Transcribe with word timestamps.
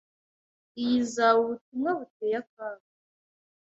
Iyi 0.81 0.95
izaba 1.03 1.37
ubutumwa 1.43 1.91
buteye 1.99 2.35
akaga. 2.43 2.87